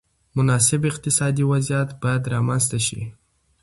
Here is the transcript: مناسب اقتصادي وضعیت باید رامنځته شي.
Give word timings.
مناسب 0.35 0.81
اقتصادي 0.89 1.43
وضعیت 1.51 1.89
باید 2.01 2.23
رامنځته 2.33 2.79
شي. 2.87 3.01